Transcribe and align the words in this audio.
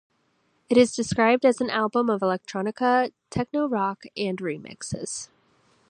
It 0.67 0.77
is 0.77 0.95
described 0.95 1.45
as 1.45 1.61
an 1.61 1.69
album 1.69 2.09
of 2.09 2.21
electronica, 2.21 3.13
techno-rock 3.29 4.05
and 4.17 4.35
remixes. 4.39 5.29